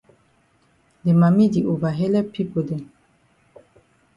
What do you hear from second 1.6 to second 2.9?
ova helep pipo dem.